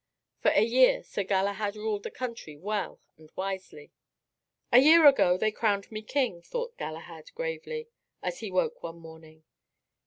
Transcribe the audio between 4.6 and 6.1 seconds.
"A year ago they crowned me